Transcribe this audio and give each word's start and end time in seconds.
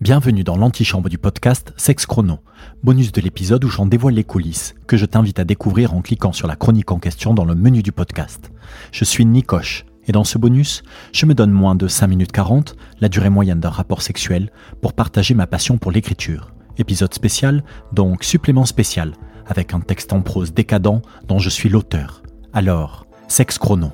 Bienvenue 0.00 0.44
dans 0.44 0.56
l'antichambre 0.56 1.10
du 1.10 1.18
podcast 1.18 1.74
Sex 1.76 2.06
Chrono, 2.06 2.38
bonus 2.82 3.12
de 3.12 3.20
l'épisode 3.20 3.62
où 3.66 3.68
j'en 3.68 3.84
dévoile 3.84 4.14
les 4.14 4.24
coulisses, 4.24 4.74
que 4.86 4.96
je 4.96 5.04
t'invite 5.04 5.38
à 5.38 5.44
découvrir 5.44 5.92
en 5.92 6.00
cliquant 6.00 6.32
sur 6.32 6.48
la 6.48 6.56
chronique 6.56 6.90
en 6.90 6.98
question 6.98 7.34
dans 7.34 7.44
le 7.44 7.54
menu 7.54 7.82
du 7.82 7.92
podcast. 7.92 8.50
Je 8.92 9.04
suis 9.04 9.26
Nikoche, 9.26 9.84
et 10.06 10.12
dans 10.12 10.24
ce 10.24 10.38
bonus, 10.38 10.84
je 11.12 11.26
me 11.26 11.34
donne 11.34 11.50
moins 11.50 11.74
de 11.74 11.86
5 11.86 12.06
minutes 12.06 12.32
40, 12.32 12.76
la 13.02 13.10
durée 13.10 13.28
moyenne 13.28 13.60
d'un 13.60 13.68
rapport 13.68 14.00
sexuel, 14.00 14.50
pour 14.80 14.94
partager 14.94 15.34
ma 15.34 15.46
passion 15.46 15.76
pour 15.76 15.92
l'écriture. 15.92 16.54
Épisode 16.78 17.12
spécial, 17.12 17.62
donc 17.92 18.24
supplément 18.24 18.64
spécial, 18.64 19.12
avec 19.46 19.74
un 19.74 19.80
texte 19.80 20.14
en 20.14 20.22
prose 20.22 20.54
décadent 20.54 21.02
dont 21.28 21.38
je 21.38 21.50
suis 21.50 21.68
l'auteur. 21.68 22.22
Alors, 22.54 23.04
Sex 23.28 23.58
Chrono. 23.58 23.92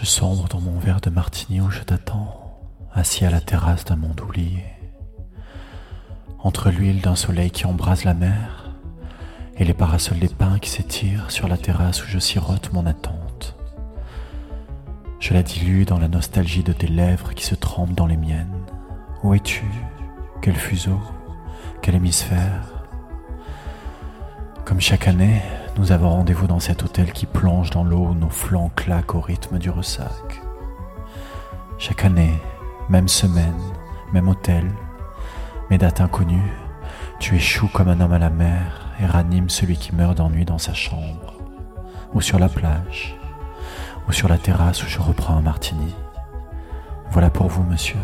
Je 0.00 0.06
sombre 0.06 0.48
dans 0.48 0.62
mon 0.62 0.78
verre 0.78 1.02
de 1.02 1.10
martini 1.10 1.60
où 1.60 1.70
je 1.70 1.82
t'attends, 1.82 2.58
assis 2.90 3.26
à 3.26 3.30
la 3.30 3.42
terrasse 3.42 3.84
d'un 3.84 3.96
monde 3.96 4.18
oublié. 4.22 4.64
Entre 6.38 6.70
l'huile 6.70 7.02
d'un 7.02 7.16
soleil 7.16 7.50
qui 7.50 7.66
embrase 7.66 8.04
la 8.04 8.14
mer 8.14 8.70
et 9.58 9.64
les 9.66 9.74
parasols 9.74 10.18
des 10.18 10.28
pins 10.28 10.58
qui 10.58 10.70
s'étirent 10.70 11.30
sur 11.30 11.48
la 11.48 11.58
terrasse 11.58 12.02
où 12.02 12.06
je 12.08 12.18
sirote 12.18 12.72
mon 12.72 12.86
attente. 12.86 13.56
Je 15.18 15.34
la 15.34 15.42
dilue 15.42 15.84
dans 15.84 15.98
la 15.98 16.08
nostalgie 16.08 16.62
de 16.62 16.72
tes 16.72 16.88
lèvres 16.88 17.34
qui 17.34 17.44
se 17.44 17.54
trempent 17.54 17.94
dans 17.94 18.06
les 18.06 18.16
miennes. 18.16 18.64
Où 19.22 19.34
es-tu? 19.34 19.66
Quel 20.40 20.56
fuseau? 20.56 20.98
Quel 21.82 21.96
hémisphère? 21.96 22.86
Comme 24.64 24.80
chaque 24.80 25.08
année, 25.08 25.42
nous 25.80 25.92
avons 25.92 26.10
rendez-vous 26.10 26.46
dans 26.46 26.60
cet 26.60 26.82
hôtel 26.82 27.10
qui 27.10 27.24
plonge 27.24 27.70
dans 27.70 27.84
l'eau 27.84 28.12
nos 28.12 28.28
flancs 28.28 28.70
claquent 28.76 29.14
au 29.14 29.20
rythme 29.22 29.58
du 29.58 29.70
ressac. 29.70 30.42
Chaque 31.78 32.04
année, 32.04 32.34
même 32.90 33.08
semaine, 33.08 33.58
même 34.12 34.28
hôtel, 34.28 34.70
mes 35.70 35.78
dates 35.78 36.02
inconnues, 36.02 36.52
tu 37.18 37.34
échoues 37.34 37.70
comme 37.72 37.88
un 37.88 37.98
homme 37.98 38.12
à 38.12 38.18
la 38.18 38.28
mer 38.28 38.90
et 39.00 39.06
ranimes 39.06 39.48
celui 39.48 39.78
qui 39.78 39.94
meurt 39.94 40.18
d'ennui 40.18 40.44
dans 40.44 40.58
sa 40.58 40.74
chambre, 40.74 41.32
ou 42.12 42.20
sur 42.20 42.38
la 42.38 42.50
plage, 42.50 43.16
ou 44.06 44.12
sur 44.12 44.28
la 44.28 44.36
terrasse 44.36 44.84
où 44.84 44.86
je 44.86 45.00
reprends 45.00 45.36
un 45.36 45.40
martini. 45.40 45.94
Voilà 47.10 47.30
pour 47.30 47.46
vous, 47.46 47.62
monsieur. 47.62 48.00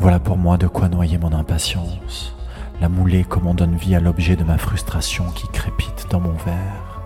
Voilà 0.00 0.18
pour 0.18 0.36
moi 0.36 0.58
de 0.58 0.66
quoi 0.66 0.88
noyer 0.88 1.16
mon 1.16 1.32
impatience 1.32 2.34
la 2.80 2.88
moulée 2.88 3.24
comme 3.24 3.46
on 3.46 3.54
donne 3.54 3.76
vie 3.76 3.94
à 3.94 4.00
l'objet 4.00 4.36
de 4.36 4.44
ma 4.44 4.58
frustration 4.58 5.24
qui 5.34 5.48
crépite 5.48 6.06
dans 6.10 6.20
mon 6.20 6.34
verre. 6.34 7.00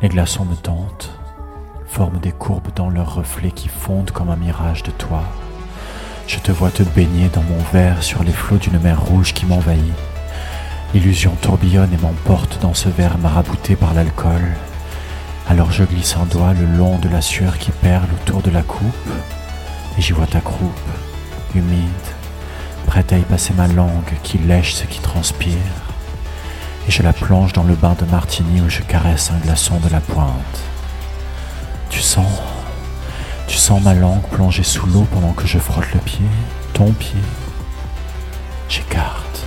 Les 0.00 0.08
glaçons 0.08 0.44
me 0.44 0.56
tentent, 0.56 1.10
forment 1.86 2.18
des 2.18 2.32
courbes 2.32 2.72
dans 2.74 2.90
leurs 2.90 3.14
reflets 3.14 3.52
qui 3.52 3.68
fondent 3.68 4.10
comme 4.10 4.30
un 4.30 4.36
mirage 4.36 4.82
de 4.82 4.90
toi. 4.90 5.22
Je 6.26 6.38
te 6.38 6.50
vois 6.50 6.70
te 6.70 6.82
baigner 6.82 7.28
dans 7.28 7.42
mon 7.42 7.62
verre 7.72 8.02
sur 8.02 8.24
les 8.24 8.32
flots 8.32 8.58
d'une 8.58 8.80
mer 8.80 9.00
rouge 9.00 9.34
qui 9.34 9.46
m'envahit. 9.46 9.94
L'illusion 10.94 11.32
tourbillonne 11.40 11.92
et 11.92 12.02
m'emporte 12.02 12.60
dans 12.60 12.74
ce 12.74 12.88
verre 12.88 13.18
marabouté 13.18 13.76
par 13.76 13.94
l'alcool. 13.94 14.42
Alors 15.48 15.70
je 15.72 15.84
glisse 15.84 16.16
un 16.16 16.26
doigt 16.26 16.54
le 16.54 16.66
long 16.66 16.98
de 16.98 17.08
la 17.08 17.20
sueur 17.20 17.58
qui 17.58 17.70
perle 17.70 18.08
autour 18.22 18.42
de 18.42 18.50
la 18.50 18.62
coupe, 18.62 19.10
et 19.96 20.02
j'y 20.02 20.12
vois 20.12 20.26
ta 20.26 20.40
croupe, 20.40 20.88
humide, 21.54 22.11
prête 22.92 23.14
à 23.14 23.16
y 23.16 23.22
passer 23.22 23.54
ma 23.54 23.68
langue 23.68 24.12
qui 24.22 24.36
lèche 24.36 24.74
ce 24.74 24.84
qui 24.84 25.00
transpire, 25.00 25.56
et 26.86 26.90
je 26.90 27.02
la 27.02 27.14
plonge 27.14 27.54
dans 27.54 27.62
le 27.62 27.74
bain 27.74 27.96
de 27.98 28.04
martini 28.04 28.60
où 28.60 28.68
je 28.68 28.82
caresse 28.82 29.30
un 29.30 29.38
glaçon 29.38 29.80
de 29.80 29.88
la 29.88 30.00
pointe. 30.00 30.60
Tu 31.88 32.00
sens, 32.00 32.42
tu 33.46 33.56
sens 33.56 33.82
ma 33.82 33.94
langue 33.94 34.28
plongée 34.30 34.62
sous 34.62 34.84
l'eau 34.84 35.06
pendant 35.10 35.32
que 35.32 35.46
je 35.46 35.58
frotte 35.58 35.90
le 35.94 36.00
pied, 36.00 36.26
ton 36.74 36.92
pied. 36.92 37.22
J'écarte, 38.68 39.46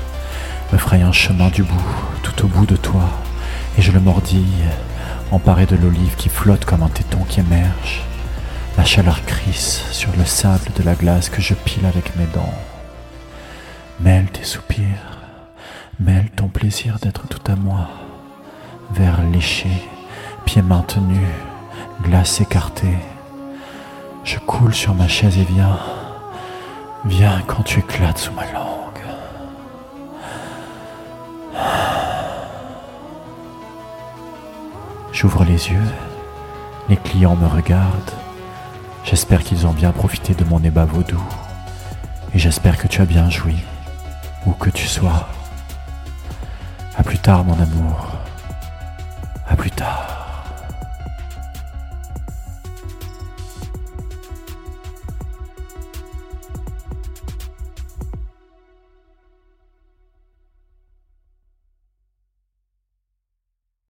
me 0.74 0.80
fraye 0.80 1.04
un 1.04 1.12
chemin 1.12 1.50
du 1.50 1.62
bout, 1.62 1.94
tout 2.24 2.46
au 2.46 2.48
bout 2.48 2.66
de 2.66 2.78
toi, 2.78 3.12
et 3.78 3.84
je 3.84 3.92
le 3.92 4.00
mordille, 4.00 4.66
emparé 5.30 5.68
de 5.68 5.76
l'olive 5.76 6.16
qui 6.16 6.30
flotte 6.30 6.66
comme 6.66 6.82
un 6.82 6.90
téton 6.90 7.24
qui 7.30 7.42
émerge. 7.42 8.02
La 8.76 8.86
chaleur 8.86 9.24
crisse 9.24 9.84
sur 9.92 10.10
le 10.18 10.26
sable 10.26 10.72
de 10.76 10.82
la 10.82 10.96
glace 10.96 11.30
que 11.30 11.44
je 11.44 11.54
pile 11.54 11.86
avec 11.86 12.16
mes 12.16 12.26
dents. 12.34 12.56
Mêle 14.02 14.26
tes 14.26 14.44
soupirs, 14.44 15.20
mêle 16.02 16.30
ton 16.36 16.50
plaisir 16.50 17.00
d'être 17.02 17.28
tout 17.28 17.40
à 17.50 17.56
moi. 17.56 17.88
Verre 18.92 19.24
léché, 19.32 19.70
pieds 20.44 20.62
maintenus, 20.62 21.30
glace 22.04 22.42
écartée. 22.42 22.98
Je 24.26 24.38
coule 24.40 24.74
sur 24.74 24.94
ma 24.96 25.08
chaise 25.08 25.38
et 25.38 25.46
viens, 25.46 25.80
viens 27.06 27.42
quand 27.48 27.64
tu 27.64 27.80
éclates 27.80 28.18
sous 28.18 28.34
ma 28.34 28.44
langue. 28.52 28.66
J'ouvre 35.14 35.46
les 35.46 35.70
yeux, 35.70 35.92
les 36.90 36.98
clients 36.98 37.38
me 37.38 37.48
regardent. 37.48 38.12
J'espère 39.06 39.42
qu'ils 39.42 39.66
ont 39.66 39.74
bien 39.74 39.94
profité 39.94 40.34
de 40.34 40.44
mon 40.44 40.62
ébat 40.62 40.84
vaudou. 40.84 41.24
Et 42.34 42.40
j'espère 42.40 42.78
que 42.78 42.88
tu 42.88 43.02
as 43.02 43.06
bien 43.06 43.30
joui 43.30 43.56
où 44.46 44.52
que 44.52 44.70
tu 44.70 44.88
sois. 44.88 45.28
À 46.98 47.04
plus 47.04 47.20
tard, 47.20 47.44
mon 47.44 47.60
amour. 47.60 48.15